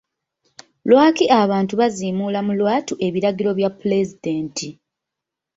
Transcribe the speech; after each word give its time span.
Lwaki 0.89 1.25
abantu 1.41 1.73
baziimuula 1.79 2.39
mu 2.47 2.53
lwatu 2.59 2.93
ebiragiro 3.07 3.51
by'pulezidenti? 3.57 4.67